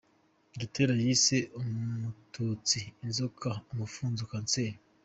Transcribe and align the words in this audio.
Gitera 0.59 0.93
yise 1.03 1.37
umututsi 1.59 2.79
inzoka, 3.05 3.49
umufunzo, 3.71 4.21
Kanseri. 4.31 4.77